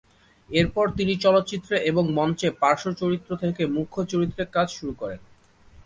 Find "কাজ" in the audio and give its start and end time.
4.51-4.67